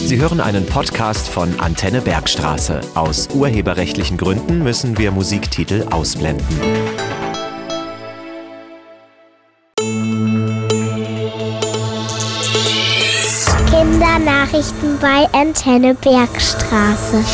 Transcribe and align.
Sie 0.00 0.16
hören 0.16 0.40
einen 0.40 0.64
Podcast 0.64 1.28
von 1.28 1.58
Antenne 1.58 2.00
Bergstraße. 2.00 2.80
Aus 2.94 3.28
urheberrechtlichen 3.34 4.16
Gründen 4.16 4.62
müssen 4.62 4.96
wir 4.96 5.10
Musiktitel 5.10 5.86
ausblenden. 5.90 6.46
Kindernachrichten 13.70 14.98
bei 15.00 15.26
Antenne 15.32 15.94
Bergstraße. 15.94 17.24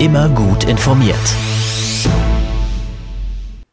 Immer 0.00 0.30
gut 0.30 0.64
informiert. 0.64 1.16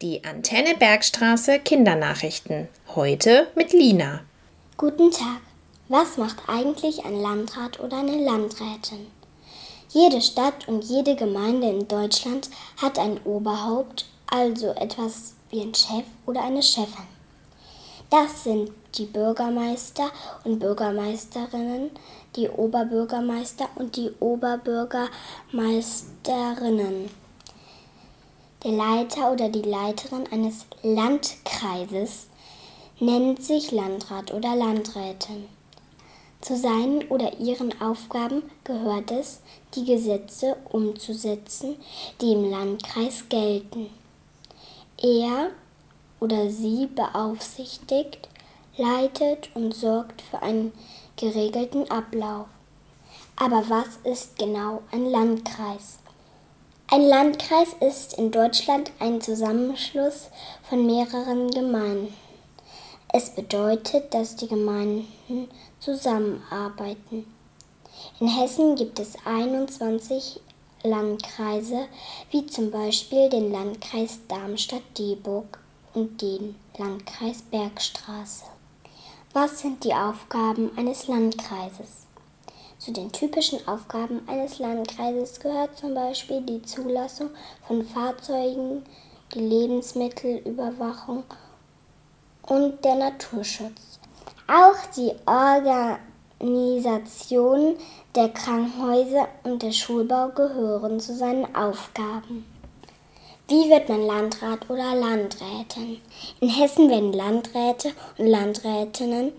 Die 0.02 0.22
Antenne 0.22 0.74
Bergstraße 0.78 1.58
Kindernachrichten. 1.60 2.68
Heute 2.94 3.48
mit 3.56 3.72
Lina. 3.72 4.20
Guten 4.76 5.10
Tag. 5.10 5.47
Was 5.90 6.18
macht 6.18 6.36
eigentlich 6.48 7.06
ein 7.06 7.18
Landrat 7.18 7.80
oder 7.80 7.96
eine 7.96 8.22
Landrätin? 8.22 9.06
Jede 9.88 10.20
Stadt 10.20 10.68
und 10.68 10.84
jede 10.84 11.16
Gemeinde 11.16 11.70
in 11.70 11.88
Deutschland 11.88 12.50
hat 12.76 12.98
ein 12.98 13.18
Oberhaupt, 13.24 14.04
also 14.26 14.66
etwas 14.72 15.32
wie 15.48 15.62
ein 15.62 15.74
Chef 15.74 16.04
oder 16.26 16.44
eine 16.44 16.62
Chefin. 16.62 17.06
Das 18.10 18.44
sind 18.44 18.70
die 18.96 19.06
Bürgermeister 19.06 20.10
und 20.44 20.58
Bürgermeisterinnen, 20.58 21.90
die 22.36 22.50
Oberbürgermeister 22.50 23.70
und 23.76 23.96
die 23.96 24.10
Oberbürgermeisterinnen. 24.20 27.08
Der 28.62 28.72
Leiter 28.72 29.32
oder 29.32 29.48
die 29.48 29.62
Leiterin 29.62 30.26
eines 30.30 30.66
Landkreises 30.82 32.26
nennt 33.00 33.42
sich 33.42 33.72
Landrat 33.72 34.34
oder 34.34 34.54
Landrätin. 34.54 35.48
Zu 36.48 36.56
seinen 36.56 37.06
oder 37.08 37.38
ihren 37.40 37.78
Aufgaben 37.78 38.42
gehört 38.64 39.10
es, 39.10 39.40
die 39.74 39.84
Gesetze 39.84 40.56
umzusetzen, 40.70 41.76
die 42.22 42.32
im 42.32 42.50
Landkreis 42.50 43.24
gelten. 43.28 43.90
Er 44.96 45.50
oder 46.20 46.48
sie 46.48 46.86
beaufsichtigt, 46.86 48.30
leitet 48.78 49.54
und 49.54 49.74
sorgt 49.74 50.22
für 50.22 50.40
einen 50.40 50.72
geregelten 51.18 51.90
Ablauf. 51.90 52.46
Aber 53.36 53.68
was 53.68 53.98
ist 54.04 54.38
genau 54.38 54.80
ein 54.90 55.04
Landkreis? 55.04 55.98
Ein 56.90 57.02
Landkreis 57.02 57.76
ist 57.86 58.16
in 58.16 58.30
Deutschland 58.30 58.90
ein 59.00 59.20
Zusammenschluss 59.20 60.30
von 60.62 60.86
mehreren 60.86 61.50
Gemeinden. 61.50 62.27
Es 63.10 63.30
bedeutet, 63.30 64.12
dass 64.12 64.36
die 64.36 64.48
Gemeinden 64.48 65.48
zusammenarbeiten. 65.80 67.26
In 68.20 68.28
Hessen 68.28 68.76
gibt 68.76 68.98
es 68.98 69.16
21 69.24 70.40
Landkreise, 70.82 71.86
wie 72.30 72.44
zum 72.44 72.70
Beispiel 72.70 73.30
den 73.30 73.50
Landkreis 73.50 74.20
Darmstadt-Dieburg 74.28 75.58
und 75.94 76.20
den 76.20 76.56
Landkreis 76.76 77.40
Bergstraße. 77.42 78.44
Was 79.32 79.60
sind 79.60 79.84
die 79.84 79.94
Aufgaben 79.94 80.70
eines 80.76 81.08
Landkreises? 81.08 82.06
Zu 82.78 82.92
den 82.92 83.10
typischen 83.10 83.66
Aufgaben 83.66 84.20
eines 84.28 84.58
Landkreises 84.58 85.40
gehört 85.40 85.78
zum 85.78 85.94
Beispiel 85.94 86.42
die 86.42 86.60
Zulassung 86.60 87.30
von 87.66 87.84
Fahrzeugen, 87.86 88.84
die 89.34 89.40
Lebensmittelüberwachung 89.40 91.24
und 92.48 92.84
der 92.84 92.96
Naturschutz. 92.96 93.98
Auch 94.46 94.76
die 94.96 95.12
Organisation 95.26 97.76
der 98.14 98.28
Krankenhäuser 98.30 99.28
und 99.44 99.62
der 99.62 99.72
Schulbau 99.72 100.28
gehören 100.28 101.00
zu 101.00 101.14
seinen 101.14 101.54
Aufgaben. 101.54 102.46
Wie 103.48 103.68
wird 103.70 103.88
man 103.88 104.06
Landrat 104.06 104.68
oder 104.68 104.94
Landrätin? 104.94 106.02
In 106.40 106.50
Hessen 106.50 106.90
werden 106.90 107.12
Landräte 107.12 107.92
und 108.18 108.26
Landrätinnen 108.26 109.32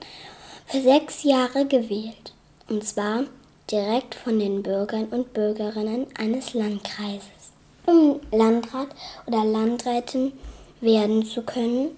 für 0.66 0.81
sechs 0.81 1.23
Jahre 1.23 1.66
gewählt 1.66 2.34
und 2.69 2.84
zwar 2.84 3.25
direkt 3.72 4.16
von 4.16 4.39
den 4.39 4.63
Bürgern 4.63 5.05
und 5.05 5.34
Bürgerinnen 5.34 6.07
eines 6.17 6.53
Landkreises. 6.53 7.53
Um 7.85 8.19
Landrat 8.31 8.89
oder 9.25 9.45
Landrätin 9.45 10.34
werden 10.81 11.23
zu 11.23 11.44
können, 11.44 11.89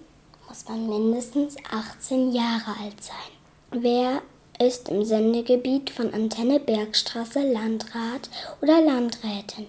muss 0.51 0.67
man 0.67 0.89
mindestens 0.89 1.55
18 1.71 2.33
Jahre 2.33 2.71
alt 2.83 3.01
sein. 3.01 3.31
Wer 3.71 4.21
ist 4.59 4.89
im 4.89 5.05
Sendegebiet 5.05 5.89
von 5.89 6.13
Antenne 6.13 6.59
Bergstraße 6.59 7.39
Landrat 7.39 8.29
oder 8.61 8.81
Landrätin? 8.81 9.67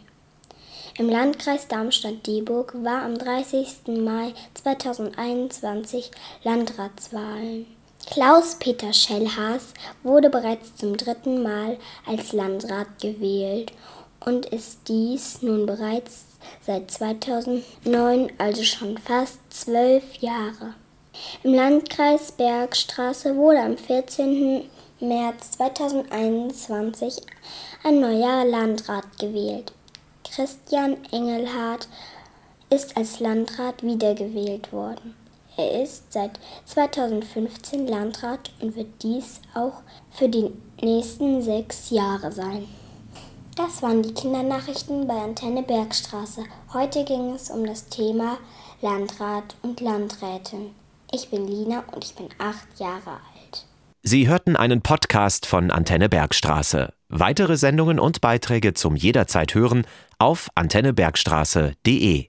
Im 0.98 1.08
Landkreis 1.08 1.68
Darmstadt-Dieburg 1.68 2.74
war 2.82 3.02
am 3.02 3.16
30. 3.16 3.96
Mai 4.04 4.34
2021 4.54 6.10
Landratswahlen. 6.42 7.66
Klaus-Peter 8.10 8.92
Schellhaas 8.92 9.74
wurde 10.02 10.30
bereits 10.30 10.74
zum 10.74 10.96
dritten 10.96 11.44
Mal 11.44 11.78
als 12.06 12.32
Landrat 12.32 13.00
gewählt 13.00 13.72
und 14.18 14.46
ist 14.46 14.88
dies 14.88 15.42
nun 15.42 15.64
bereits 15.64 16.24
seit 16.60 16.90
2009, 16.90 18.32
also 18.38 18.62
schon 18.62 18.98
fast 18.98 19.38
zwölf 19.50 20.14
Jahre. 20.16 20.74
Im 21.42 21.54
Landkreis 21.54 22.32
Bergstraße 22.32 23.36
wurde 23.36 23.60
am 23.60 23.76
14. 23.76 24.64
März 25.00 25.52
2021 25.52 27.16
ein 27.84 28.00
neuer 28.00 28.44
Landrat 28.44 29.18
gewählt. 29.18 29.72
Christian 30.24 30.96
Engelhardt 31.10 31.88
ist 32.70 32.96
als 32.96 33.20
Landrat 33.20 33.82
wiedergewählt 33.82 34.72
worden. 34.72 35.14
Er 35.56 35.82
ist 35.82 36.12
seit 36.12 36.38
2015 36.64 37.86
Landrat 37.86 38.52
und 38.60 38.74
wird 38.74 39.02
dies 39.02 39.42
auch 39.54 39.82
für 40.10 40.28
die 40.28 40.50
nächsten 40.80 41.42
sechs 41.42 41.90
Jahre 41.90 42.32
sein. 42.32 42.66
Das 43.56 43.82
waren 43.82 44.02
die 44.02 44.14
Kindernachrichten 44.14 45.06
bei 45.06 45.14
Antenne 45.14 45.62
Bergstraße. 45.62 46.44
Heute 46.72 47.04
ging 47.04 47.34
es 47.34 47.50
um 47.50 47.66
das 47.66 47.86
Thema 47.88 48.38
Landrat 48.80 49.56
und 49.60 49.82
Landrätin. 49.82 50.70
Ich 51.12 51.28
bin 51.28 51.46
Lina 51.46 51.84
und 51.92 52.02
ich 52.02 52.14
bin 52.14 52.28
acht 52.38 52.66
Jahre 52.80 53.10
alt. 53.10 53.66
Sie 54.02 54.26
hörten 54.26 54.56
einen 54.56 54.80
Podcast 54.80 55.44
von 55.44 55.70
Antenne 55.70 56.08
Bergstraße. 56.08 56.94
Weitere 57.10 57.58
Sendungen 57.58 58.00
und 58.00 58.22
Beiträge 58.22 58.72
zum 58.72 58.96
jederzeit 58.96 59.54
hören 59.54 59.86
auf 60.18 60.48
antennebergstraße.de. 60.54 62.28